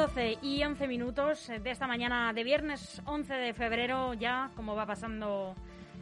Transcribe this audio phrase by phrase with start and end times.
[0.00, 4.74] Las 12 y 11 minutos de esta mañana de viernes 11 de febrero, ya como
[4.74, 5.54] va pasando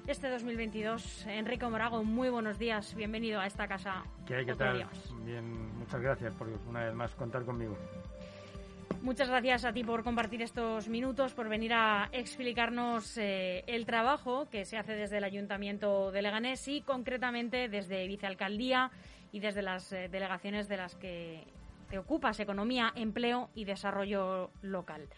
[0.06, 1.26] este 2022.
[1.26, 4.04] Enrique Morago, muy buenos días, bienvenido a esta casa.
[4.24, 4.46] ¿Qué hay?
[4.46, 4.86] ¿Qué tal?
[5.24, 7.76] Bien, muchas gracias por una vez más contar conmigo.
[9.02, 14.48] Muchas gracias a ti por compartir estos minutos, por venir a explicarnos eh, el trabajo
[14.48, 18.92] que se hace desde el Ayuntamiento de Leganés y concretamente desde Vicealcaldía
[19.32, 21.57] y desde las eh, delegaciones de las que
[21.88, 25.08] te ocupas, economía, empleo y desarrollo local.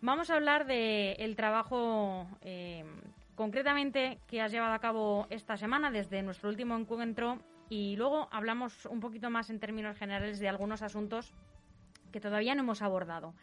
[0.00, 2.84] Vamos a hablar del trabajo eh,
[3.34, 8.86] concretamente que has llevado a cabo esta semana desde nuestro último encuentro y luego hablamos
[8.86, 11.32] un poquito más en términos generales de algunos asuntos
[12.12, 13.34] que todavía no hemos abordado.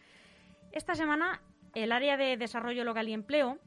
[0.72, 1.42] Esta semana,
[1.74, 3.60] el área de desarrollo local y empleo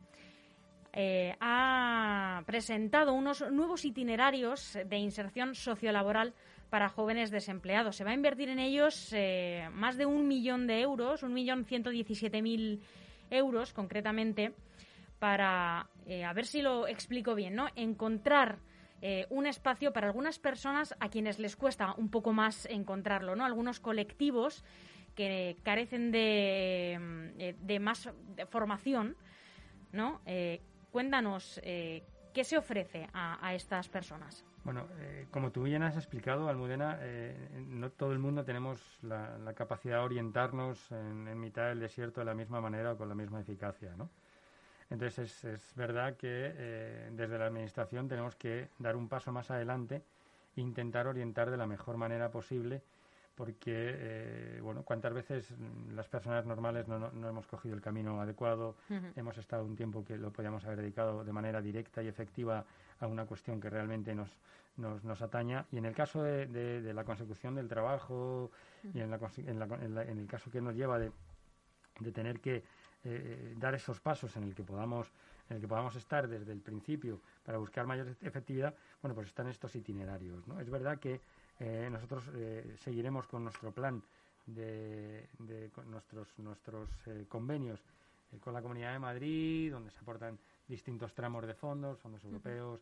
[0.93, 6.35] eh, ha presentado unos nuevos itinerarios de inserción sociolaboral
[6.71, 7.97] para jóvenes desempleados.
[7.97, 11.65] Se va a invertir en ellos eh, más de un millón de euros, un millón
[11.65, 12.83] ciento diecisiete mil
[13.31, 14.55] euros concretamente,
[15.19, 17.69] para, eh, a ver si lo explico bien, ¿no?
[17.77, 18.59] Encontrar
[19.31, 23.47] un espacio para algunas personas a quienes les cuesta un poco más encontrarlo, ¿no?
[23.47, 24.63] Algunos colectivos
[25.15, 26.99] que carecen de,
[27.39, 28.09] eh, de más
[28.49, 29.17] formación,
[29.93, 30.21] ¿no?
[30.27, 30.61] Eh,
[30.91, 32.03] cuéntanos, eh,
[32.41, 34.43] ¿qué se ofrece a, estas personas?
[34.65, 34.87] Bueno,
[35.31, 36.99] como tú bien has explicado, Almudena,
[37.69, 42.33] no todo el mundo tenemos la, capacidad de orientarnos en, mitad del desierto de la
[42.33, 44.09] misma manera o con la misma eficacia, ¿no?
[44.89, 50.03] Entonces es, verdad que desde la Administración tenemos que dar un paso más adelante
[50.57, 52.81] e intentar orientar de la mejor manera posible
[53.41, 55.55] porque, eh, bueno, cuántas veces
[55.95, 58.77] las personas normales no, no, hemos cogido el camino adecuado,
[59.17, 62.67] hemos estado un tiempo que lo podíamos haber dedicado de manera directa y efectiva
[62.99, 64.29] a una cuestión que realmente nos,
[64.77, 65.65] nos, nos ataña.
[65.73, 68.51] Y en el caso de, de, la consecución del trabajo
[68.93, 71.11] y en, la, en, en, el caso que nos lleva de,
[71.99, 72.63] de tener que
[73.05, 75.11] eh, dar esos pasos en el que podamos
[75.49, 78.73] en el que podamos estar desde el principio para buscar mayor efectividad,
[79.03, 80.61] bueno, pues están estos itinerarios, ¿no?
[80.61, 81.21] Es verdad que
[81.61, 84.03] eh, nosotros eh, seguiremos con nuestro plan
[84.47, 85.29] de,
[85.87, 87.81] nuestros, nuestros eh, convenios
[88.41, 92.81] con la Comunidad de Madrid, donde se aportan distintos tramos de fondos, fondos europeos,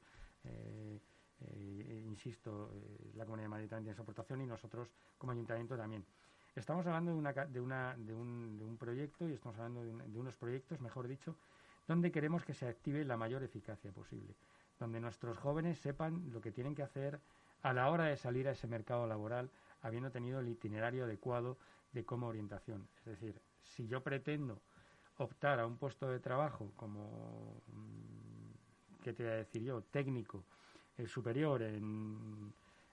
[2.07, 2.71] insisto,
[3.15, 6.05] la Comunidad de Madrid también tiene su aportación y nosotros como Ayuntamiento también.
[6.55, 10.19] Estamos hablando de, una, de, una, de, un, de un proyecto y estamos hablando de,
[10.19, 11.37] unos proyectos, mejor dicho,
[11.87, 14.35] donde queremos que se active la mayor eficacia posible,
[14.79, 17.21] donde nuestros jóvenes sepan lo que tienen que hacer,
[17.63, 19.51] a la hora de salir a ese mercado laboral
[19.83, 21.57] habiendo tenido el itinerario adecuado
[21.93, 22.89] de cómo orientación.
[23.01, 24.61] Es decir, si yo pretendo
[25.19, 30.45] optar a un puesto de trabajo como, mm, ¿qué te voy a decir yo?, técnico,
[30.97, 32.53] eh, superior en,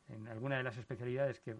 [0.09, 1.55] en, alguna de las especialidades que,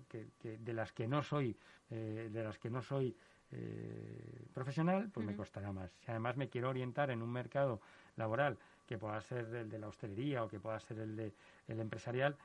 [0.57, 1.55] de las que no soy,
[1.89, 3.16] eh, de las que no soy
[3.51, 5.91] eh, profesional, pues me costará más.
[5.91, 7.81] Si además me quiero orientar en un mercado
[8.16, 11.33] laboral que pueda ser el de la hostelería o que pueda ser el de
[11.67, 12.35] el empresarial,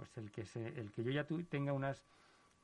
[0.00, 2.02] pues el que, se, el que yo ya tenga unas,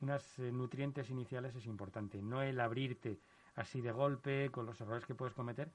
[0.01, 3.19] unas eh, nutrientes iniciales es importante, no el abrirte
[3.55, 5.69] así de golpe con los errores que puedes cometer,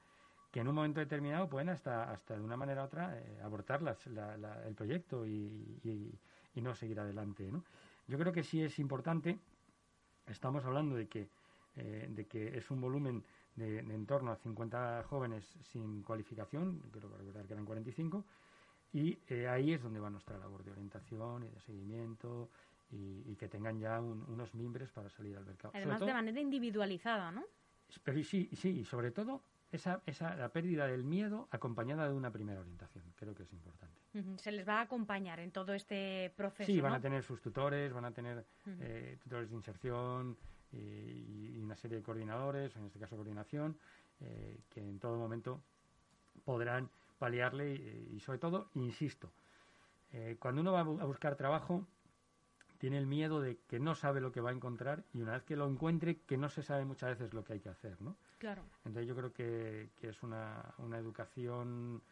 [0.50, 3.80] que en un momento determinado pueden hasta, hasta de una manera u otra eh, abortar
[4.66, 6.18] el proyecto y,
[6.56, 7.44] no seguir adelante.
[7.52, 7.62] ¿no?
[8.08, 9.38] Yo creo que sí es importante,
[10.26, 11.28] estamos hablando de que,
[11.76, 13.22] eh, de que es un volumen
[13.54, 18.24] de, en torno a 50 jóvenes sin cualificación, creo recordar que eran 45,
[18.92, 22.50] y eh, ahí es donde va nuestra labor de orientación y de seguimiento
[22.90, 25.72] y, que tengan ya unos mimbres para salir al mercado.
[25.74, 27.42] Además de manera individualizada, ¿no?
[28.04, 29.42] Pero sí, sí, y sobre todo
[29.72, 33.04] esa, esa, la pérdida del miedo acompañada de una primera orientación.
[33.16, 33.96] Creo que es importante.
[34.36, 36.70] Se les va a acompañar en todo este proceso.
[36.70, 40.36] Sí, van a tener sus tutores, van a tener eh, tutores de inserción
[40.70, 43.78] y, una serie de coordinadores, en este caso coordinación,
[44.20, 45.62] eh, que en todo momento
[46.44, 46.90] podrán
[47.22, 47.72] paliarle
[48.10, 49.30] y, sobre todo, insisto,
[50.12, 51.86] eh, cuando uno va a buscar trabajo,
[52.78, 55.44] tiene el miedo de que no sabe lo que va a encontrar y una vez
[55.44, 58.16] que lo encuentre, que no se sabe muchas veces lo que hay que hacer, ¿no?
[58.38, 58.64] Claro.
[58.84, 62.02] Entonces yo creo que, es una, una educación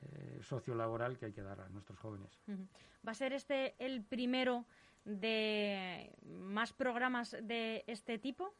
[0.00, 2.40] eh, sociolaboral que hay que dar a nuestros jóvenes.
[3.06, 4.64] ¿Va a ser este el primero
[5.04, 8.54] de más programas de este tipo?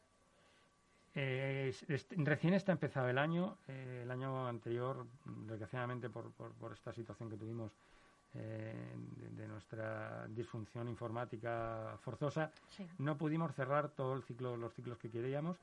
[1.17, 1.73] Eh,
[2.17, 3.57] recién está empezado el año.
[3.69, 5.07] Eh, el año anterior,
[5.47, 7.71] desgraciadamente por, por, esta situación que tuvimos
[8.33, 8.93] eh,
[9.31, 12.51] de, nuestra disfunción informática forzosa,
[12.97, 15.57] no pudimos cerrar todo el ciclo, los ciclos que queríamos,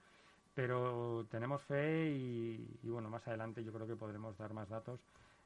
[0.55, 5.01] pero tenemos fe y, bueno, más adelante yo creo que podremos dar más datos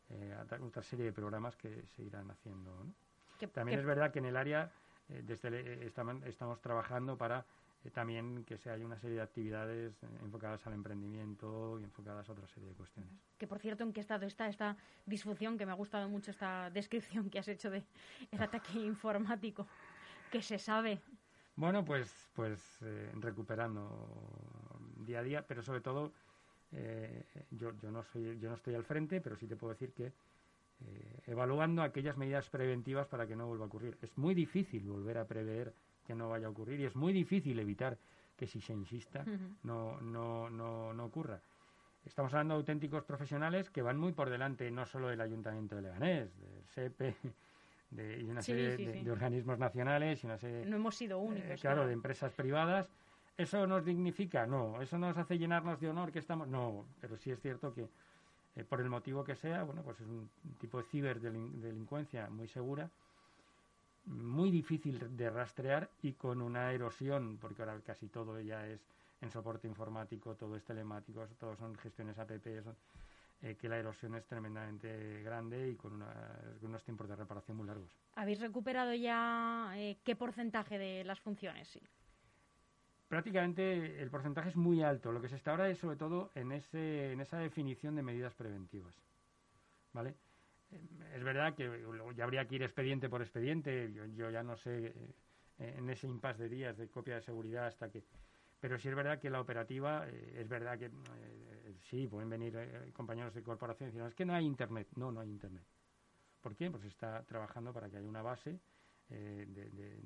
[0.08, 2.70] a otra serie de programas que se irán haciendo.
[3.52, 4.70] También es verdad que en el área
[5.08, 7.44] desde estamos, estamos trabajando para
[7.86, 12.32] eh, también que se haya una serie de actividades enfocadas al emprendimiento y enfocadas a
[12.32, 13.12] otra serie de cuestiones.
[13.38, 15.56] Que por cierto, ¿en qué estado está esta disfunción?
[15.56, 17.84] Que me ha gustado mucho esta descripción que has hecho de
[18.30, 19.66] el ataque informático,
[20.30, 21.00] que se sabe.
[21.54, 24.08] Bueno, pues, pues eh, recuperando
[24.98, 26.12] día a día, pero sobre todo
[26.72, 29.92] eh, yo, yo, no soy, yo no estoy al frente, pero sí te puedo decir
[29.92, 30.12] que
[31.26, 33.96] evaluando aquellas medidas preventivas para que no vuelva a ocurrir.
[34.02, 35.72] Es muy difícil volver a prever
[36.06, 36.80] que no vaya a ocurrir.
[36.80, 37.98] Y es muy difícil evitar
[38.36, 39.24] que si se insista
[39.62, 41.40] no, no, no, no ocurra.
[42.04, 45.82] Estamos hablando de auténticos profesionales que van muy por delante no solo del Ayuntamiento de
[45.82, 47.16] Leganés, del SEPE
[47.90, 51.58] de, y una serie de, organismos nacionales y una serie no hemos sido únicos eh,
[51.60, 52.88] claro, de empresas privadas.
[53.36, 54.80] Eso nos dignifica no.
[54.80, 56.86] Eso nos hace llenarnos de honor que estamos no.
[57.00, 57.88] Pero sí es cierto que
[58.54, 60.30] eh, por el motivo que sea bueno pues es un
[60.60, 62.88] tipo de ciberdelincuencia muy segura
[64.06, 68.80] muy difícil de rastrear y con una erosión, porque ahora casi todo ya es
[69.20, 74.26] en soporte informático, todo es telemático, todo son gestiones app, eh, que la erosión es
[74.26, 76.02] tremendamente grande y con,
[76.62, 77.90] unos tiempos de reparación muy largos.
[78.14, 81.68] ¿Habéis recuperado ya eh, qué porcentaje de las funciones?
[81.68, 81.80] Sí.
[83.08, 85.12] Prácticamente el porcentaje es muy alto.
[85.12, 88.34] Lo que se está ahora es sobre todo en, ese, en esa definición de medidas
[88.34, 88.94] preventivas.
[89.92, 90.14] ¿Vale?
[91.14, 91.82] Es verdad que
[92.14, 94.86] ya habría que ir expediente por expediente, yo, ya no sé
[95.58, 98.04] eh, en ese impasse de días de copia de seguridad hasta que...
[98.60, 102.92] Pero sí es verdad que la operativa, eh, es verdad que eh, sí, pueden venir
[102.92, 104.88] compañeros de corporación y decir, es que no hay Internet.
[104.96, 105.64] No, no hay Internet.
[106.40, 106.70] ¿Por qué?
[106.70, 108.60] Pues está trabajando para que haya una base
[109.08, 109.96] de,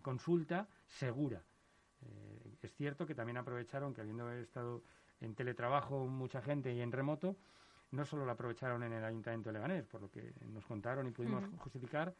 [0.00, 1.42] consulta segura.
[2.62, 4.82] es cierto que también aprovecharon que habiendo estado
[5.20, 7.36] en teletrabajo mucha gente y en remoto,
[7.92, 11.10] no solo lo aprovecharon en el Ayuntamiento de Leganés, por lo que nos contaron y
[11.10, 12.12] pudimos justificar,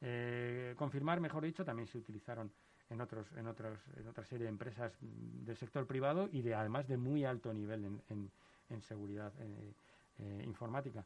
[0.00, 2.52] eh, confirmar, mejor dicho, también se utilizaron
[2.90, 6.86] en otros en otros en otra serie de empresas del sector privado y de además
[6.86, 8.30] de muy alto nivel en,
[8.68, 9.72] en, seguridad eh,
[10.18, 11.04] eh, informática.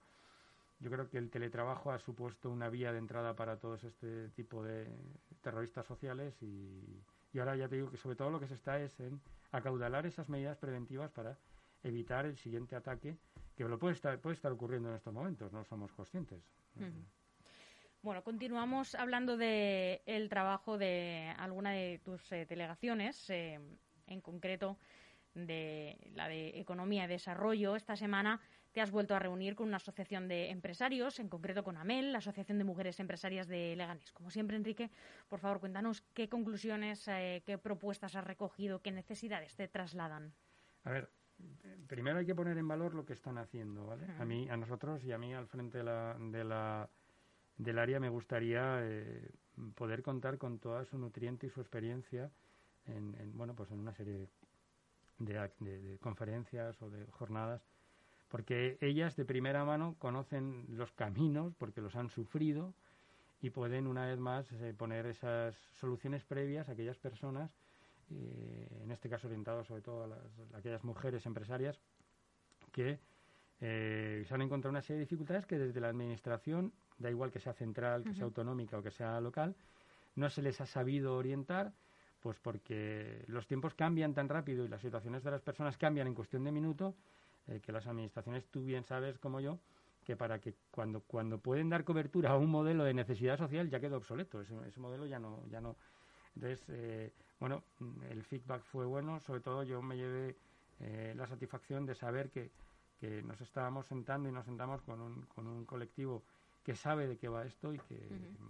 [0.81, 4.65] Yo creo que el teletrabajo ha supuesto una vía de entrada para todos este tipo
[4.65, 4.89] de
[5.43, 8.81] terroristas sociales y, y ahora ya te digo que sobre todo lo que se está
[8.81, 9.21] es en
[9.53, 11.37] acaudalar esas medidas preventivas para
[11.83, 13.17] evitar el siguiente ataque
[13.59, 16.39] que lo puede estar, puede estar ocurriendo en estos momentos, no somos conscientes.
[18.03, 23.59] Bueno, continuamos hablando del el trabajo de alguna de tus eh, delegaciones, eh,
[24.07, 24.79] en concreto
[25.35, 27.75] de la de Economía y Desarrollo.
[27.75, 28.41] Esta semana
[28.71, 32.19] te has vuelto a reunir con una asociación de empresarios, en concreto con AMEL, la
[32.19, 34.13] Asociación de Mujeres Empresarias de Leganés.
[34.13, 34.93] Como siempre, Enrique,
[35.29, 40.33] por favor, cuéntanos qué conclusiones, eh, qué propuestas has recogido, qué necesidades te trasladan.
[40.85, 41.11] A ver,
[41.87, 44.07] primero hay que poner en valor lo que están haciendo, ¿vale?
[44.19, 46.89] A mí, a nosotros y a mí al frente de la, de la
[47.57, 49.31] del área me gustaría eh,
[49.75, 52.31] poder contar con toda su nutriente y su experiencia
[52.87, 54.29] en, bueno, pues en una serie
[55.19, 57.61] de, de, conferencias o de jornadas,
[58.29, 62.73] porque ellas de primera mano conocen los caminos, porque los han sufrido
[63.43, 67.51] y pueden una vez más eh, poner esas soluciones previas a aquellas personas
[68.11, 71.79] eh, en este caso orientado sobre todo a, aquellas mujeres empresarias
[72.73, 72.99] que
[73.61, 77.41] eh, se han encontrado una serie de dificultades que desde la administración, da igual que
[77.41, 79.57] sea central, que sea autonómica o que sea local,
[80.15, 81.73] no se les ha sabido orientar,
[82.21, 86.15] pues porque los tiempos cambian tan rápido y las situaciones de las personas cambian en
[86.15, 86.95] cuestión de minuto,
[87.47, 89.59] eh, que las administraciones, tú bien sabes como yo,
[90.05, 93.81] que para que cuando, cuando pueden dar cobertura a un modelo de necesidad social ya
[93.81, 95.77] quedó obsoleto, ese, ese modelo ya no, ya no.
[96.39, 97.65] Entonces, eh, bueno,
[98.11, 100.37] el feedback fue bueno, sobre todo yo me llevé
[100.79, 102.53] eh, la satisfacción de saber que,
[103.01, 106.23] que, nos estábamos sentando y nos sentamos con un, con un colectivo
[106.63, 107.99] que sabe de qué va esto y que,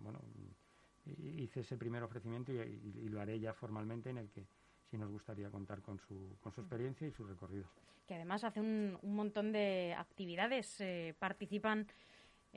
[0.01, 0.21] bueno,
[1.39, 4.45] hice ese primer ofrecimiento y, lo haré ya formalmente en el que
[4.91, 7.65] sí nos gustaría contar con su, con su experiencia y su recorrido.
[8.07, 11.87] Que además hace un, un montón de actividades, eh, participan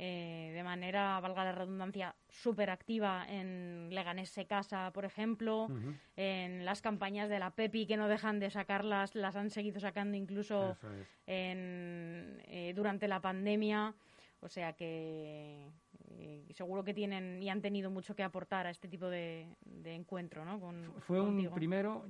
[0.03, 5.67] eh, de manera, valga la redundancia, súper activa en Leganés se casa, por ejemplo,
[6.15, 10.17] en las campañas de la PEPI que no dejan de sacarlas, las han seguido sacando
[10.17, 10.75] incluso
[11.27, 13.93] en, eh, durante la pandemia.
[14.39, 15.67] O sea que
[16.09, 19.55] eh, seguro que tienen y han tenido mucho que aportar a este tipo de,
[19.85, 20.59] encuentro, ¿no?
[21.01, 22.07] Fue un primero,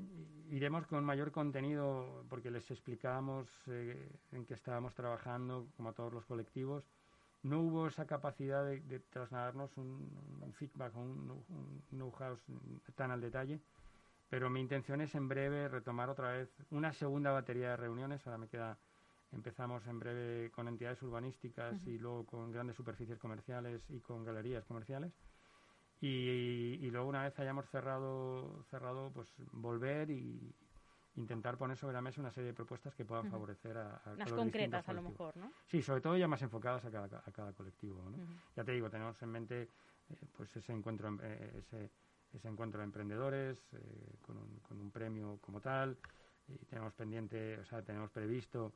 [0.49, 6.25] iremos con mayor contenido porque les explicábamos en qué estábamos trabajando, como a todos los
[6.25, 6.85] colectivos
[7.43, 11.43] no hubo esa capacidad de, trasladarnos un, feedback, un,
[11.89, 12.37] know-how
[12.95, 13.59] tan al detalle,
[14.29, 18.25] pero mi intención es en breve retomar otra vez una segunda batería de reuniones.
[18.25, 18.77] Ahora me queda,
[19.31, 24.65] empezamos en breve con entidades urbanísticas y luego con grandes superficies comerciales y con galerías
[24.65, 25.11] comerciales.
[26.01, 30.53] y, luego una vez hayamos cerrado, cerrado pues volver y
[31.15, 34.31] intentar poner sobre la mesa una serie de propuestas que puedan favorecer a, a Las
[34.31, 35.51] concretas, a lo mejor, ¿no?
[35.67, 38.17] Sí, sobre todo ya más enfocadas a cada, a cada colectivo, ¿no?
[38.55, 39.69] Ya te digo, tenemos en mente
[40.09, 41.89] eh, pues ese encuentro, eh, ese,
[42.33, 45.97] ese encuentro de emprendedores eh, con, un, con un premio como tal
[46.47, 48.73] y tenemos pendiente, o sea, tenemos previsto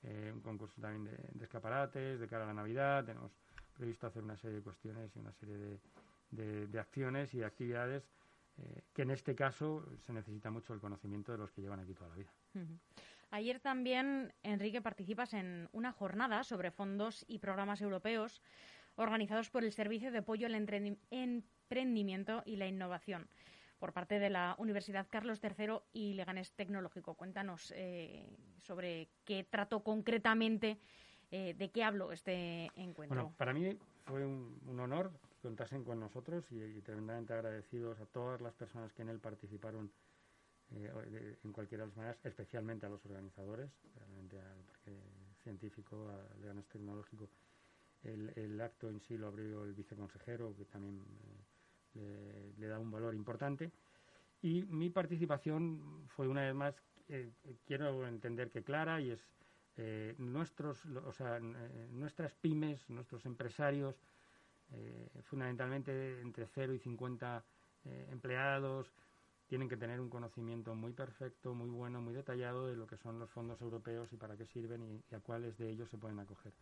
[0.00, 3.32] un concurso también de, de, escaparates de cara a la Navidad, tenemos
[3.76, 5.58] previsto hacer una serie de cuestiones y una serie
[6.30, 8.04] de, de, acciones y de actividades
[8.58, 11.94] eh, que en este caso se necesita mucho el conocimiento de los que llevan aquí
[11.94, 12.32] toda la vida.
[13.30, 18.42] Ayer también, Enrique, participas en una jornada sobre fondos y programas europeos
[18.96, 23.28] organizados por el Servicio de Apoyo al Emprendimiento y la Innovación
[23.78, 27.14] por parte de la Universidad Carlos III y Leganés Tecnológico.
[27.14, 30.80] Cuéntanos eh, sobre qué trató concretamente,
[31.30, 33.22] eh, de qué habló este encuentro.
[33.22, 38.40] Bueno, para mí fue un, un honor contasen con nosotros y, tremendamente agradecidos a todas
[38.40, 39.90] las personas que en él participaron
[40.70, 44.92] eh, en cualquiera de las maneras, especialmente a los organizadores, realmente al Parque
[45.42, 47.28] Científico, al Leones Tecnológico.
[48.02, 51.02] El, acto en sí lo abrió el viceconsejero, que también
[51.94, 53.72] eh, le, da un valor importante.
[54.40, 56.74] Y mi participación fue una vez más,
[57.08, 57.32] eh,
[57.66, 59.28] quiero entender que clara, y es
[60.18, 63.94] nuestros, o sea, nuestras pymes, nuestros empresarios,
[64.72, 67.44] eh, fundamentalmente entre 0 y 50
[67.84, 68.92] eh, empleados,
[69.46, 73.18] tienen que tener un conocimiento muy perfecto, muy bueno, muy detallado de lo que son
[73.18, 76.52] los fondos europeos y para qué sirven y, a cuáles de ellos se pueden acoger.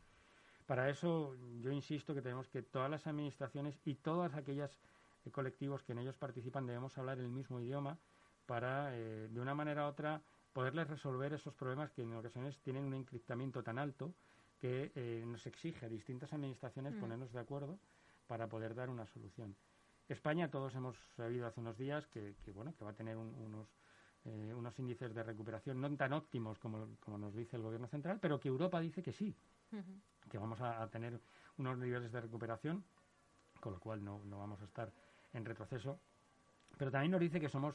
[0.66, 4.78] Para eso yo insisto que tenemos que todas las administraciones y todas aquellas
[5.25, 7.98] eh, colectivos que en ellos participan debemos hablar el mismo idioma
[8.46, 10.22] para, de una manera u otra,
[10.52, 14.14] poderles resolver esos problemas que en ocasiones tienen un encriptamiento tan alto
[14.60, 17.00] que nos exige a distintas administraciones mm.
[17.00, 17.80] ponernos de acuerdo
[18.26, 19.56] para poder dar una solución.
[20.09, 23.68] España, todos hemos sabido hace unos días que, bueno, que va a tener unos,
[24.25, 28.18] eh, unos índices de recuperación no tan óptimos como, como, nos dice el Gobierno central,
[28.21, 29.35] pero que Europa dice que sí,
[30.30, 31.21] que vamos a, tener
[31.59, 32.85] unos niveles de recuperación,
[33.61, 34.92] con lo cual no, no vamos a estar
[35.33, 35.99] en retroceso.
[36.78, 37.75] Pero también nos dice que somos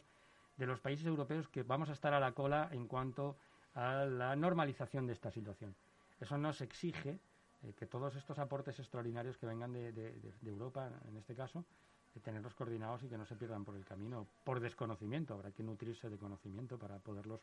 [0.55, 3.38] de los países europeos que vamos a estar a la cola en cuanto
[3.74, 5.75] a la normalización de esta situación.
[6.20, 7.20] Eso nos exige
[7.63, 11.65] eh, que todos estos aportes extraordinarios que vengan de, Europa, en este caso,
[12.13, 15.33] de tenerlos coordinados y que no se pierdan por el camino, por desconocimiento.
[15.33, 17.41] Habrá que nutrirse de conocimiento para poderlos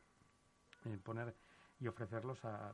[0.85, 1.35] eh, poner
[1.81, 2.73] y ofrecerlos a,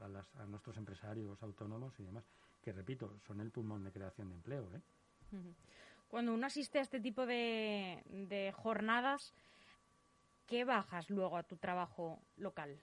[0.48, 2.24] nuestros empresarios autónomos y demás,
[2.62, 4.68] que repito, son el pulmón de creación de empleo.
[4.74, 4.80] ¿eh?
[6.08, 9.34] Cuando uno asiste a este tipo de jornadas,
[10.46, 12.78] ¿qué bajas luego a tu trabajo local?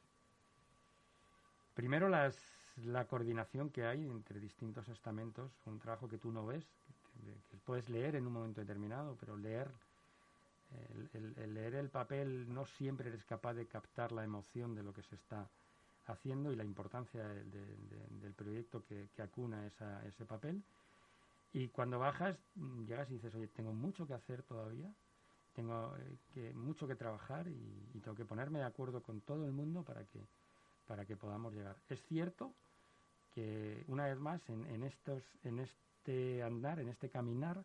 [1.74, 6.66] Primero las la coordinación que hay entre distintos estamentos, un trabajo que tú no ves,
[7.50, 9.72] que, puedes leer en un momento determinado, pero leer
[11.14, 15.04] el, leer el papel no siempre eres capaz de captar la emoción de lo que
[15.04, 15.48] se está
[16.08, 19.66] haciendo y la importancia del proyecto que, acuna
[20.06, 20.64] ese papel.
[21.54, 22.38] Y cuando bajas,
[22.88, 24.92] llegas y dices, oye, tengo mucho que hacer todavía,
[25.54, 29.52] tengo eh, que, mucho que trabajar y tengo que ponerme de acuerdo con todo el
[29.52, 30.26] mundo para que,
[30.88, 31.76] para que podamos llegar.
[31.90, 32.54] Es cierto
[33.34, 37.64] que, una vez más, en, estos, en este andar, en este caminar,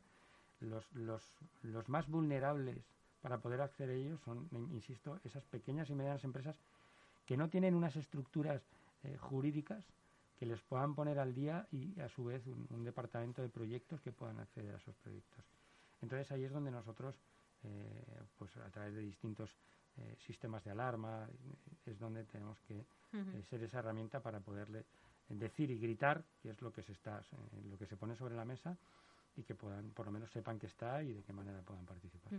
[0.60, 1.22] los, los,
[1.62, 2.78] los más vulnerables
[3.20, 6.56] para poder acceder a ellos son, insisto, esas pequeñas y medianas empresas
[7.26, 8.62] que no tienen unas estructuras
[9.02, 9.84] eh, jurídicas
[10.38, 14.12] que les puedan poner al día y a su vez un, departamento de proyectos que
[14.12, 15.44] puedan acceder a esos proyectos.
[16.02, 17.16] Entonces ahí es donde nosotros,
[17.64, 19.50] eh, pues a través de distintos
[19.96, 21.26] eh, sistemas de alarma,
[21.86, 22.84] es donde tenemos que
[23.48, 24.84] ser esa herramienta para poderle
[25.28, 27.20] decir y gritar que es lo que se está
[27.68, 28.76] lo que se pone sobre la mesa
[29.36, 32.32] y que puedan por lo menos sepan que está y de qué manera puedan participar.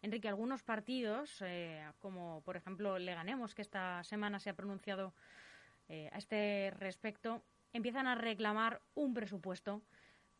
[0.00, 5.12] Enrique, algunos partidos, eh, como por ejemplo Leganemos, que esta semana se ha pronunciado
[5.88, 9.82] eh, a este respecto, empiezan a reclamar un presupuesto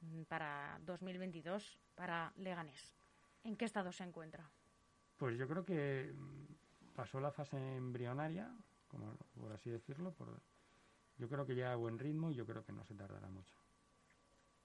[0.00, 2.96] mm, para 2022 para Leganés.
[3.44, 4.50] ¿En qué estado se encuentra?
[5.16, 8.50] Pues yo creo que mm, pasó la fase embrionaria,
[8.88, 10.40] como por así decirlo, por,
[11.22, 13.54] yo creo que ya a buen ritmo y yo creo que no se tardará mucho.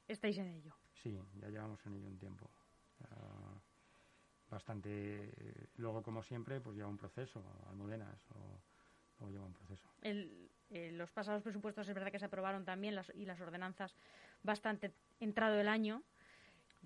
[0.07, 0.75] ¿Estáis en ello?
[1.03, 2.49] Sí, ya llevamos en ello un tiempo.
[4.49, 5.69] bastante.
[5.75, 9.87] luego, como siempre, pues lleva un proceso, Almudenas, o, o lleva un proceso.
[10.01, 13.95] Eh, los pasados presupuestos es verdad que se aprobaron también las, y las ordenanzas
[14.41, 16.01] bastante entrado el año.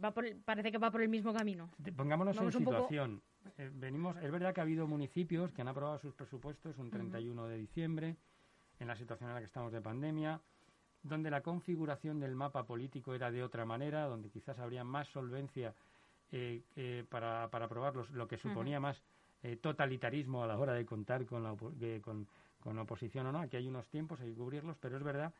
[0.03, 0.13] Va
[0.43, 1.69] parece que va por el mismo camino.
[1.95, 3.21] Pongámonos en situación.
[3.57, 7.47] Eh, venimos, es verdad que ha habido municipios que han aprobado sus presupuestos un 31
[7.47, 8.17] de diciembre
[8.81, 10.41] en la situación en la que estamos de pandemia,
[11.03, 15.73] donde la configuración del mapa político era de otra manera, donde quizás habría más solvencia
[16.31, 19.01] eh, eh, para, para aprobar lo que suponía más
[19.59, 21.55] totalitarismo a la hora de contar con, la,
[22.03, 22.27] con,
[22.59, 23.39] con oposición o no.
[23.39, 25.33] Aquí hay unos tiempos, hay que cubrirlos, pero es verdad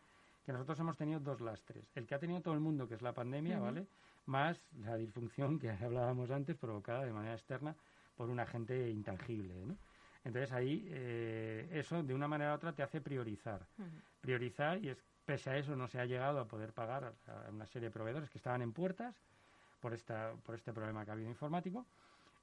[0.46, 1.86] que nosotros hemos tenido dos lastres.
[1.96, 3.86] El que ha tenido todo el mundo, que es la pandemia, ¿vale?
[4.26, 7.76] Más la disfunción que hablábamos antes, provocada de manera externa
[8.18, 9.76] por un agente intangible, ¿no?
[10.24, 13.66] Entonces ahí eh, eso de una manera u otra te hace priorizar.
[14.22, 17.66] Priorizar y es, pese a eso no se ha llegado a poder pagar a, una
[17.66, 19.16] serie de proveedores que estaban en puertas
[19.80, 21.86] por, esta, por este problema que ha habido informático.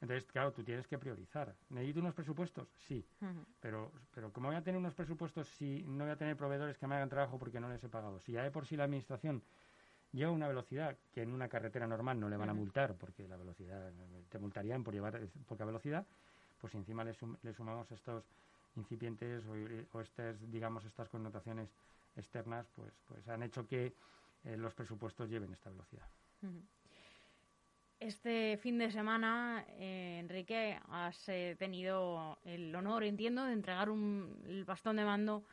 [0.00, 1.54] Entonces, claro, tú tienes que priorizar.
[1.70, 2.68] ¿Necesito unos presupuestos?
[2.86, 3.04] Sí.
[3.60, 6.86] pero, pero ¿cómo voy a tener unos presupuestos si no voy a tener proveedores que
[6.86, 8.20] me hagan trabajo porque no les he pagado?
[8.20, 9.42] Si ya de por sí la administración
[10.12, 13.36] lleva una velocidad que en una carretera normal no le van a multar porque la
[13.36, 13.92] velocidad
[14.28, 16.06] te multarían por llevar poca velocidad,
[16.60, 17.14] pues si encima le,
[17.54, 18.24] sumamos estos
[18.76, 19.44] incipientes
[19.92, 21.68] o, estas, digamos, estas connotaciones
[22.16, 23.94] externas, pues, pues han hecho que
[24.44, 26.06] eh, los presupuestos lleven esta velocidad.
[28.00, 34.40] Este fin de semana, eh, Enrique, has eh, tenido el honor, entiendo, de entregar un,
[34.46, 35.44] el bastón de mando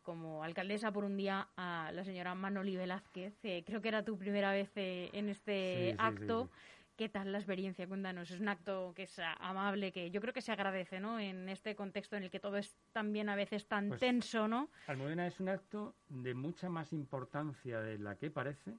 [0.00, 3.34] como alcaldesa por un día a la señora Manoli Velázquez.
[3.66, 6.48] creo que era tu primera vez en este acto.
[6.96, 7.88] ¿Qué tal la experiencia?
[7.88, 8.30] Cuéntanos.
[8.30, 11.18] Es un acto que es amable, que yo creo que se agradece, ¿no?
[11.18, 14.68] En este contexto en el que todo es también a veces tan pues, tenso, ¿no?
[14.86, 18.76] Almudena es un acto de mucha más importancia de la que parece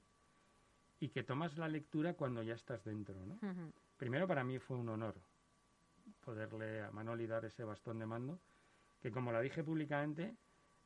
[1.00, 3.38] y que tomas la lectura cuando ya estás dentro, ¿no?
[3.96, 5.16] Primero para mí fue un honor
[6.24, 8.38] poderle a Manoli dar ese bastón de mando,
[9.02, 10.34] que como la dije públicamente,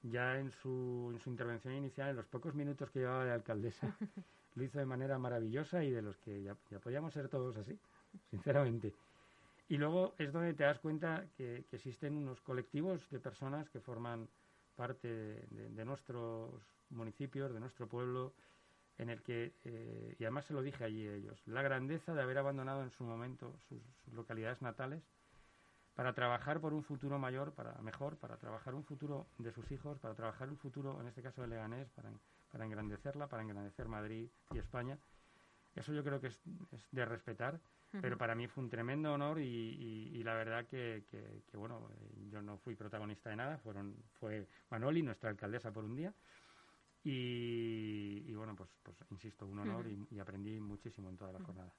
[0.02, 3.96] ya en su, en su intervención inicial, en los pocos minutos que llevaba de alcaldesa,
[4.58, 7.78] lo hizo de manera maravillosa y de los que ya, podíamos ser todos así,
[8.30, 8.92] sinceramente.
[9.68, 14.28] Y luego es donde te das cuenta que, existen unos colectivos de personas que forman
[14.76, 16.50] parte de, nuestros
[16.90, 18.32] municipios, de nuestro pueblo,
[18.96, 22.22] en el que, eh, y además se lo dije allí a ellos, la grandeza de
[22.22, 23.80] haber abandonado en su momento sus,
[24.12, 25.02] localidades natales
[25.94, 29.98] para trabajar por un futuro mayor, para mejor, para trabajar un futuro de sus hijos,
[29.98, 32.10] para trabajar un futuro, en este caso de Leganés, para
[32.50, 34.98] para engrandecerla, para engrandecer Madrid y España.
[35.74, 36.40] Eso yo creo que es,
[36.90, 37.60] de respetar,
[38.00, 41.04] pero para mí fue un tremendo honor y, la verdad que,
[41.54, 41.88] bueno,
[42.30, 46.12] yo no fui protagonista de nada, fueron, fue Manoli, nuestra alcaldesa por un día,
[47.04, 51.72] y, bueno, pues, pues insisto, un honor y, aprendí muchísimo en toda la jornada.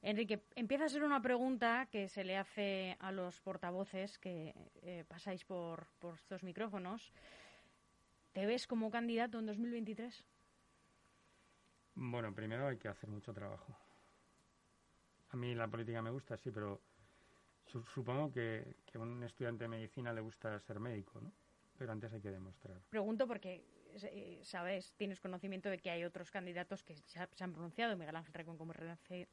[0.00, 5.04] Enrique, empieza a ser una pregunta que se le hace a los portavoces que eh,
[5.06, 7.12] pasáis por, por estos micrófonos.
[8.32, 10.24] ¿Te ves como candidato en 2023?
[11.94, 13.76] Bueno, primero hay que hacer mucho trabajo.
[15.30, 16.80] A mí la política me gusta, sí, pero
[17.94, 21.32] supongo que, a un estudiante de medicina le gusta ser médico, ¿no?
[21.78, 22.80] Pero antes hay que demostrar.
[22.90, 23.64] Pregunto porque,
[24.02, 28.34] eh, sabes, tienes conocimiento de que hay otros candidatos que se, han pronunciado, Miguel Ángel
[28.34, 28.76] Recuenco muy,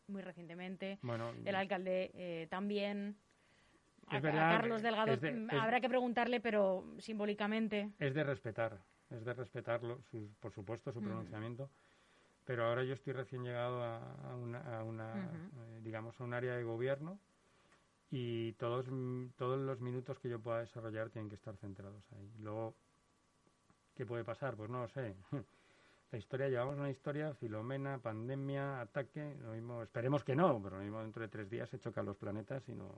[0.07, 3.17] muy recientemente, bueno, el alcalde eh, también.
[4.09, 5.17] A, Carlos Delgado
[5.61, 7.91] habrá que preguntarle, pero simbólicamente.
[7.99, 9.99] Es de respetar, es de respetarlo,
[10.39, 11.69] por supuesto, su pronunciamiento.
[12.45, 17.19] Pero ahora yo estoy recién llegado a, una, eh, digamos, a un área de gobierno
[18.09, 18.87] y todos,
[19.35, 22.31] todos los minutos que yo pueda desarrollar tienen que estar centrados ahí.
[22.39, 22.75] Luego,
[23.95, 24.55] ¿qué puede pasar?
[24.55, 25.15] Pues no lo sé.
[26.11, 30.81] La historia, llevamos una historia, Filomena, pandemia, ataque, lo mismo, esperemos que no, pero lo
[30.81, 32.89] mismo dentro de tres días se chocan los planetas y no,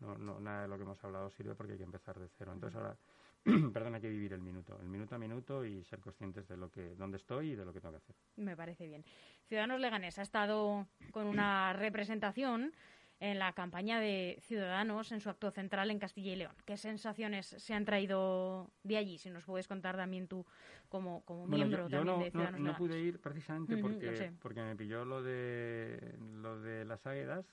[0.00, 2.52] no, no, nada de lo que hemos hablado sirve porque hay que empezar de cero.
[2.52, 2.96] Entonces ahora,
[3.72, 6.70] perdón, hay que vivir el minuto, el minuto a minuto y ser conscientes de lo
[6.70, 8.16] que, dónde estoy y de lo que tengo que hacer.
[8.36, 9.04] Me parece bien.
[9.46, 12.72] Ciudadanos Leganés ha estado con una representación
[13.18, 16.54] en la campaña de Ciudadanos en su acto central en Castilla y León.
[16.64, 19.18] ¿Qué sensaciones se han traído de allí?
[19.18, 20.44] Si nos puedes contar también tú
[20.88, 25.04] como, como miembro también de Ciudadanos no, no pude ir precisamente porque, porque me pilló
[25.04, 27.46] lo de, lo de las águedas,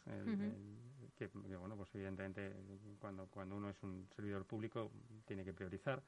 [1.29, 2.53] que, bueno, pues evidentemente
[2.99, 4.91] cuando, cuando uno es un servidor público
[5.25, 6.01] tiene que priorizar.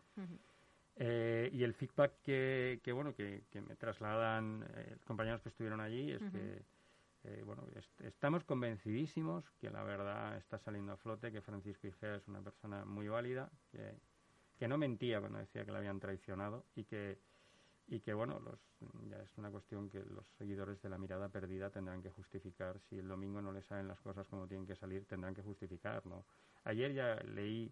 [0.98, 5.82] Eh, y el feedback que, que bueno, que, que me trasladan eh, compañeros que estuvieron
[5.82, 6.62] allí es que,
[7.26, 7.64] eh, bueno,
[8.00, 12.86] estamos convencidísimos que la verdad está saliendo a flote, que Francisco Igea es una persona
[12.86, 13.94] muy válida, que,
[14.58, 17.18] que no mentía cuando decía que la habían traicionado y que
[17.88, 18.60] y que bueno, los,
[19.10, 22.80] ya es una cuestión que los seguidores de la mirada perdida tendrán que justificar.
[22.80, 26.06] Si el domingo no les salen las cosas como tienen que salir, tendrán que justificar,
[26.06, 26.26] ¿no?
[26.64, 27.72] Ayer ya leí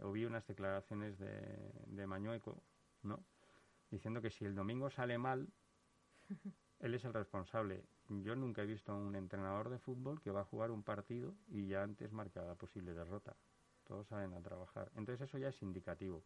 [0.00, 2.62] o vi unas declaraciones de, de Mañueco,
[3.02, 3.24] ¿no?
[3.90, 5.48] Diciendo que si el domingo sale mal,
[6.80, 7.84] él es el responsable.
[8.08, 11.34] Yo nunca he visto a un entrenador de fútbol que va a jugar un partido
[11.48, 13.34] y ya antes marca la posible derrota.
[13.84, 14.90] Todos saben a trabajar.
[14.94, 16.22] Entonces eso ya es indicativo.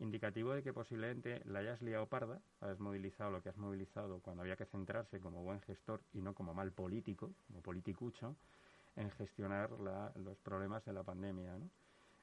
[0.00, 4.42] Indicativo de que posiblemente la hayas liado parda, has movilizado lo que has movilizado cuando
[4.42, 8.34] había que centrarse como buen gestor y no como mal político, como politicucho,
[8.96, 11.56] en gestionar los problemas de la pandemia.
[11.58, 11.70] ¿no?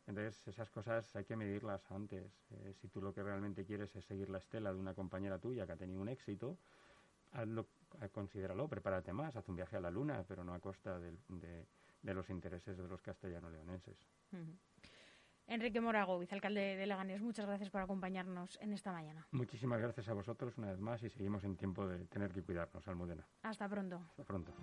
[0.07, 2.31] Entonces, esas cosas hay que medirlas antes.
[2.51, 5.65] Eh, si tú lo que realmente quieres es seguir la estela de una compañera tuya
[5.65, 6.57] que ha tenido un éxito,
[7.33, 7.67] hazlo,
[8.01, 11.65] eh, considéralo, prepárate más, haz un viaje a la luna, pero no a costa de,
[12.01, 13.97] los intereses de los castellano-leoneses.
[15.47, 19.25] Enrique Morago, vicealcalde de Leganés, muchas gracias por acompañarnos en esta mañana.
[19.31, 22.85] Muchísimas gracias a vosotros una vez más y seguimos en tiempo de tener que cuidarnos,
[22.87, 23.25] Almudena.
[23.43, 24.01] Hasta pronto.
[24.09, 24.53] Hasta pronto.